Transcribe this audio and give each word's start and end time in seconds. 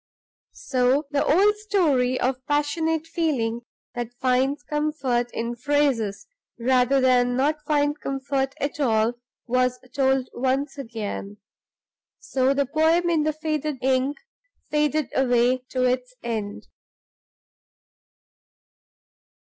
So 0.65 1.05
the 1.11 1.23
old 1.23 1.55
story 1.57 2.19
of 2.19 2.43
passionate 2.47 3.05
feeling 3.05 3.61
that 3.93 4.15
finds 4.19 4.63
comfort 4.63 5.29
in 5.31 5.55
phrases 5.55 6.25
rather 6.59 6.99
than 6.99 7.37
not 7.37 7.61
find 7.67 7.99
comfort 7.99 8.55
at 8.59 8.79
all 8.79 9.13
was 9.45 9.77
told 9.93 10.27
once 10.33 10.75
again. 10.79 11.37
So 12.17 12.51
the 12.55 12.65
poem 12.65 13.11
in 13.11 13.21
the 13.21 13.33
faded 13.33 13.77
ink 13.83 14.17
faded 14.71 15.09
away 15.13 15.59
to 15.69 15.83
its 15.83 16.15
end. 16.23 16.65